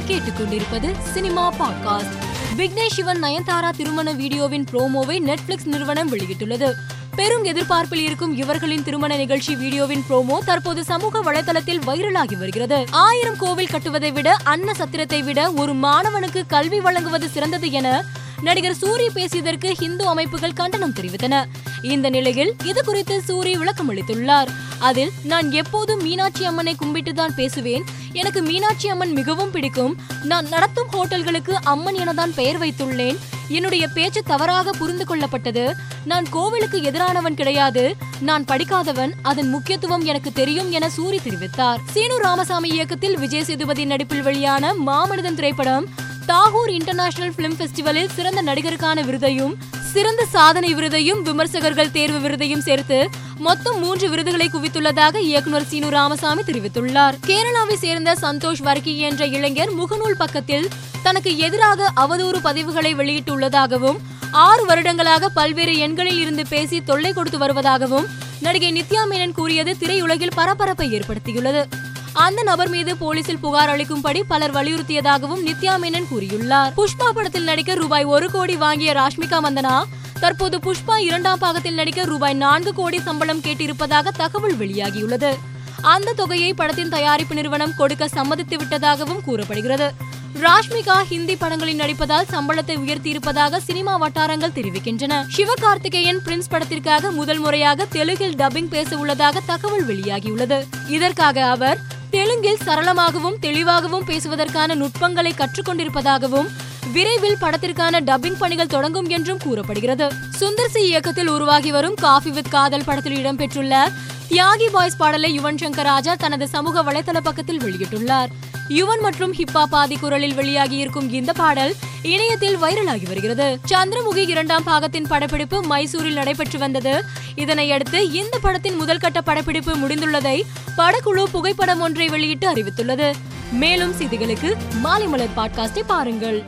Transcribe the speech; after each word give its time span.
நீங்கள் 0.00 0.20
கேட்டுக்கொண்டிருப்பது 0.20 0.94
cinema 1.12 1.52
podcast. 1.52 2.14
Vignesh 2.56 2.94
Shivan 2.94 3.22
Nayanthara 3.22 3.70
திருமண 3.70 4.12
வீடியோவின் 4.12 4.64
ப்ரோமோவை 4.72 5.16
நெட்ஃபிளிக்ஸ் 5.20 5.64
நிறுவனம் 5.64 6.12
வெளியிட்டுள்ளது. 6.12 6.72
பெரும் 7.16 7.44
எதிர்பார்ப்பில் 7.44 8.02
இருக்கும் 8.02 8.36
இவர்களின் 8.36 8.82
திருமண 8.82 9.16
நிகழ்ச்சி 9.16 9.56
வீடியோவின் 9.56 10.04
ப்ரோமோ 10.10 10.38
தற்போது 10.44 10.84
சமூக 10.84 11.22
வலைதளத்தில் 11.22 11.80
வைரலாகி 11.86 12.38
வருகிறது. 12.38 12.86
ஆயிரம் 12.90 13.36
கோவில் 13.36 13.66
கட்டுவதை 13.66 14.12
விட 14.12 14.36
அன்ன 14.44 14.74
சத்திரத்தை 14.74 15.22
விட 15.22 15.50
ஒரு 15.50 15.74
மாணவனுக்கு 15.74 16.46
கல்வி 16.46 16.80
வழங்குவது 16.80 17.28
சிறந்தது 17.28 17.70
என 17.70 18.04
நடிகர் 18.42 18.76
சூரி 18.80 19.06
பேசியதற்கு 19.14 19.70
ஹிந்து 19.70 20.06
அமைப்புகள் 20.06 20.52
கண்டனம் 20.52 20.94
தெரிவித்தன. 20.94 21.44
இந்த 21.82 22.10
நிலையில் 22.10 22.54
இது 22.64 22.84
குறித்து 22.84 23.22
சூரி 23.28 23.56
விளக்கம் 23.56 23.90
அளித்துள்ளார். 23.90 24.48
அதில் 24.80 25.10
நான் 25.24 25.52
எப்போதும் 25.52 26.02
மீனாட்சி 26.02 26.44
அம்மனை 26.44 26.76
கும்பிட்டுதான் 26.84 27.34
பேசுவேன். 27.36 27.84
எனக்கு 28.12 28.42
மீனாட்சி 28.42 28.88
அம்மன் 28.88 29.12
மிகவும் 29.12 29.50
பிடிக்கும். 29.50 29.96
நான் 30.24 30.48
நடத்தும் 30.48 30.88
ஹோட்டல்களுக்கு 30.92 31.50
அம்மன் 31.50 31.94
எனதான் 31.94 32.32
பெயர் 32.34 32.60
வைத்துள்ளேன். 32.60 33.18
என்னுடைய 33.48 33.88
பேச்சு 33.88 34.22
தவறாக 34.22 34.70
புரிந்து 34.70 35.04
கொள்ளப்பட்டது. 35.04 35.72
நான் 36.04 36.24
கோவிலுக்கு 36.30 36.80
எதிரானவன் 36.80 37.34
கிடையாது. 37.34 37.96
நான் 38.20 38.44
படிக்காதவன். 38.44 39.14
அதன் 39.22 39.48
முக்கியத்துவம் 39.48 40.04
எனக்கு 40.04 40.32
தெரியும் 40.32 40.70
என 40.70 40.90
சூரி 40.96 41.18
தெரிவித்தார். 41.24 41.78
சீனு 41.90 42.18
ராமசாமி 42.18 42.68
இயக்கத்தில் 42.68 43.18
விஜய் 43.18 43.44
சேதுபதி 43.44 43.84
நடிப்பில் 43.84 44.22
வெளியான 44.22 44.74
மாமனிதன் 44.86 45.34
திரைப்படம் 45.34 45.88
தாகூர் 46.28 46.70
இன்டர்நேஷனல் 46.70 47.32
பிலிம் 47.36 47.58
ஃபெஸ்டிவலில் 47.58 48.12
சிறந்த 48.14 48.42
நடிகருக்கான 48.42 49.02
விருதையும் 49.02 49.54
சிறந்த 49.92 50.24
சாதனை 50.24 50.74
விருதையும் 50.74 51.22
விமர்சகர்கள் 51.22 51.90
தேர்வு 51.90 52.18
விருதையும் 52.18 52.58
சேர்த்து 52.58 53.08
மொத்தம் 53.38 53.78
மூன்று 53.78 54.08
விருதுகளை 54.08 54.50
குவித்துள்ளதாக 54.52 55.16
இயக்குனர் 55.16 55.66
சீனு 55.66 55.90
ராமசாமி 55.90 56.42
தெரிவித்துள்ளார். 56.42 57.16
கேரளாவை 57.26 57.74
சேர்ந்த 57.74 58.14
சந்தோஷ் 58.22 58.62
வர்கி 58.62 58.98
என்ற 58.98 59.26
இளைஞர் 59.26 59.72
முகநூல் 59.74 60.18
பக்கத்தில் 60.18 60.68
தனக்கு 61.02 61.36
எதிராக 61.38 61.90
அவதூறு 61.96 62.40
பதிவுகளை 62.44 62.94
வெளியிட்டுள்ளதாகவும் 62.94 64.00
ஆறு 64.30 64.64
வருடங்களாக 64.66 65.28
பல்வேறு 65.28 65.76
எண்களில் 65.76 66.18
இருந்து 66.18 66.46
பேசி 66.46 66.82
தொல்லை 66.82 67.12
கொடுத்து 67.12 67.38
வருவதாகவும் 67.38 68.08
நடிகை 68.40 68.72
நித்யா 68.72 69.02
மேனன் 69.10 69.32
கூறியது 69.32 69.76
திரையுலகில் 69.80 70.36
பரபரப்பை 70.36 70.88
ஏற்படுத்தியுள்ளது. 70.98 71.64
அந்த 72.12 72.42
நபர் 72.42 72.68
மீது 72.68 72.96
போலீசில் 72.96 73.38
புகார் 73.38 73.68
அளிக்கும்படி 73.68 74.22
பலர் 74.28 74.54
வலியுறுத்தியதாகவும் 74.54 75.44
நித்யா 75.46 75.74
மேனன் 75.78 76.08
கூறியுள்ளார். 76.10 76.72
புஷ்பா 76.76 77.10
படத்தில் 77.14 77.44
நடிக்க 77.44 77.74
ரூபாய் 77.74 78.04
ஒரு 78.04 78.30
கோடி 78.30 78.56
வாங்கிய 78.56 78.92
ராஷ்மிகா 78.92 79.38
மந்தனா 79.46 79.82
தற்போது 80.20 80.58
புஷ்பா 80.58 80.96
இரண்டாம் 80.96 81.38
பாகத்தில் 81.38 81.74
நடிக்க 81.74 82.04
ரூபாய் 82.04 82.34
நான்கு 82.34 82.74
கோடி 82.74 83.00
சம்பளம் 83.00 83.40
கேட்டிருப்பதாக 83.40 84.08
தகவல் 84.16 84.56
வெளியாகியுள்ளது. 84.56 85.34
அந்த 85.80 86.12
தொகையை 86.12 86.54
படத்தின் 86.54 86.88
தயாரிப்பு 86.88 87.34
நிறுவனம் 87.34 87.74
கொடுக்க 87.74 88.08
சம்மதித்து 88.08 88.56
விட்டதாகவும் 88.56 89.22
கூறப்படுகிறது. 89.24 89.92
ராஷ்மிகா 90.40 91.02
ஹிந்தி 91.02 91.36
படங்களில் 91.36 91.78
நடிப்பதால் 91.78 92.28
சம்பளத்தை 92.30 92.76
உயர்த்தியிருப்பதாக 92.76 93.56
சினிமா 93.56 93.96
வட்டாரங்கள் 93.96 94.52
தெரிவிக்கின்றன. 94.54 95.26
சிவகார்த்திகேயன் 95.36 96.20
பிரின்ஸ் 96.24 96.50
படத்திற்காக 96.50 97.10
முதல் 97.10 97.38
முறையாக 97.38 97.84
தெலுங்கில் 97.84 98.36
டப்பிங் 98.36 98.68
பேச 98.68 98.96
உள்ளதாக 98.96 99.40
தகவல் 99.46 99.86
வெளியாகியுள்ளது. 99.86 100.64
இதற்காக 100.88 101.46
அவர் 101.46 101.80
தெலுங்கில் 102.10 102.58
சரளமாகவும் 102.64 103.38
தெளிவாகவும் 103.40 104.04
பேசுவதற்கான 104.04 104.74
நுட்பங்களை 104.74 105.32
கற்றுக்கொண்டிருப்பதாகவும் 105.32 106.48
விரைவில் 106.92 107.36
படத்திற்கான 107.40 108.00
டப்பிங் 108.00 108.38
பணிகள் 108.38 108.66
தொடங்கும் 108.66 109.08
என்றும் 109.08 109.38
கூறப்படுகிறது. 109.38 110.06
சுந்தர் 110.40 110.72
சி 110.72 110.82
இயக்கத்தில் 110.82 111.28
உருவாகி 111.28 111.70
வரும் 111.70 111.94
காஃபி 111.94 112.30
வித் 112.30 112.50
காதல் 112.50 112.84
படத்தில் 112.84 113.24
இடம்பெற்றுள்ள 113.24 113.92
தியாகி 114.30 114.68
பாய்ஸ் 114.72 114.96
பாடலை 114.96 115.40
யுவன் 115.40 115.60
சங்கர் 115.62 115.82
ராஜா 115.82 116.14
தனது 116.14 116.48
சமூக 116.48 116.82
வலைதள 116.82 117.20
பக்கத்தில் 117.22 117.58
வெளியிட்டுள்ளார். 117.58 118.28
யுவன் 118.70 119.00
மற்றும் 119.00 119.34
ஹிப்பா 119.34 119.64
பாதி 119.64 119.96
குரலில் 119.96 120.34
வெளியாகி 120.34 120.76
இருக்கும் 120.76 121.12
இந்த 121.12 121.32
பாடல் 121.32 121.74
இணையத்தில் 122.02 122.56
வைரலாகி 122.56 123.06
வருகிறது. 123.06 123.58
சந்திரமுகி 123.68 124.28
இரண்டாம் 124.28 124.62
பாகத்தின் 124.62 125.06
படப்பிடிப்பு 125.08 125.62
மைசூரில் 125.62 126.12
நடைபெற்று 126.12 126.58
வந்தது. 126.58 127.04
இதனையடுத்து 127.36 128.12
இந்த 128.12 128.38
படத்தின் 128.38 128.76
முதல் 128.76 128.98
கட்ட 128.98 129.20
படப்பிடிப்பு 129.20 129.76
முடிந்துள்ளதை 129.76 130.42
படக்குழு 130.76 131.22
புகைப்படம் 131.22 131.80
ஒன்றை 131.80 132.08
வெளியிட்டு 132.08 132.52
அறிவித்துள்ளது. 132.52 133.12
மேலும் 133.52 133.92
செய்திகளுக்கு 133.92 134.54
மாலை 134.80 135.06
மலர் 135.06 135.34
பாட்காஸ்டை 135.36 135.82
பாருங்கள். 135.86 136.44